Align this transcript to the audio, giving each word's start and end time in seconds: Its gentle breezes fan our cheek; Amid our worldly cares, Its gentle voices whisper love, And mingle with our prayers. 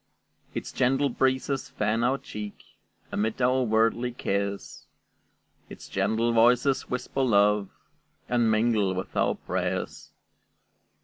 Its 0.55 0.71
gentle 0.71 1.09
breezes 1.09 1.69
fan 1.69 2.03
our 2.03 2.17
cheek; 2.17 2.63
Amid 3.11 3.39
our 3.39 3.61
worldly 3.61 4.11
cares, 4.11 4.87
Its 5.69 5.87
gentle 5.87 6.33
voices 6.33 6.89
whisper 6.89 7.21
love, 7.21 7.69
And 8.27 8.49
mingle 8.49 8.95
with 8.95 9.15
our 9.15 9.35
prayers. 9.35 10.09